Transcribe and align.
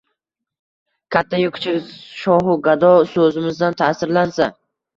katta-yu 1.15 1.53
kichik, 1.59 1.93
shohu-gado 2.23 2.91
so‘zimizdan 3.15 3.81
ta’sirlansa 3.85 4.53